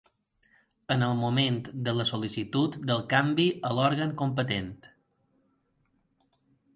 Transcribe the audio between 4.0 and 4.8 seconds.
competent.